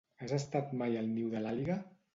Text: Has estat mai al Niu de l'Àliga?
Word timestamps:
Has 0.21 0.31
estat 0.37 0.73
mai 0.81 0.99
al 1.03 1.13
Niu 1.19 1.31
de 1.37 1.47
l'Àliga? 1.47 1.79